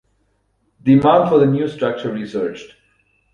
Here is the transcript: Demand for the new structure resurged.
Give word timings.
Demand 0.81 1.29
for 1.29 1.37
the 1.37 1.45
new 1.45 1.67
structure 1.67 2.11
resurged. 2.11 2.73